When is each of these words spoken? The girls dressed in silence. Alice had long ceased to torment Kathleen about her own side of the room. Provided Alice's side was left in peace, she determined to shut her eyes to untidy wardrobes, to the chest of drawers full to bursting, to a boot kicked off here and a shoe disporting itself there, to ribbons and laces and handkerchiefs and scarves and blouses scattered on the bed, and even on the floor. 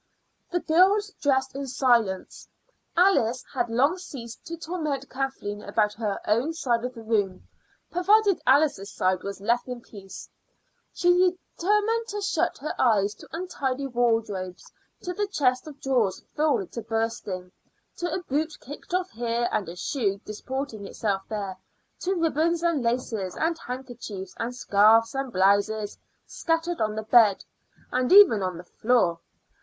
The 0.49 0.61
girls 0.61 1.11
dressed 1.21 1.55
in 1.55 1.67
silence. 1.67 2.47
Alice 2.97 3.45
had 3.53 3.69
long 3.69 3.99
ceased 3.99 4.43
to 4.45 4.57
torment 4.57 5.07
Kathleen 5.11 5.61
about 5.61 5.93
her 5.93 6.19
own 6.25 6.53
side 6.53 6.83
of 6.83 6.95
the 6.95 7.03
room. 7.03 7.47
Provided 7.91 8.41
Alice's 8.47 8.89
side 8.91 9.21
was 9.21 9.39
left 9.41 9.67
in 9.67 9.79
peace, 9.81 10.27
she 10.91 11.37
determined 11.55 12.07
to 12.07 12.19
shut 12.19 12.57
her 12.57 12.73
eyes 12.81 13.13
to 13.13 13.27
untidy 13.31 13.85
wardrobes, 13.85 14.71
to 15.03 15.13
the 15.13 15.27
chest 15.27 15.67
of 15.67 15.79
drawers 15.79 16.19
full 16.35 16.65
to 16.65 16.81
bursting, 16.81 17.51
to 17.97 18.11
a 18.11 18.23
boot 18.23 18.57
kicked 18.59 18.95
off 18.95 19.11
here 19.11 19.47
and 19.51 19.69
a 19.69 19.75
shoe 19.75 20.17
disporting 20.25 20.83
itself 20.87 21.21
there, 21.29 21.55
to 21.99 22.15
ribbons 22.15 22.63
and 22.63 22.81
laces 22.81 23.37
and 23.37 23.55
handkerchiefs 23.59 24.33
and 24.39 24.55
scarves 24.55 25.13
and 25.13 25.31
blouses 25.31 25.95
scattered 26.25 26.81
on 26.81 26.95
the 26.95 27.03
bed, 27.03 27.45
and 27.91 28.11
even 28.11 28.41
on 28.41 28.57
the 28.57 28.63
floor. 28.63 29.19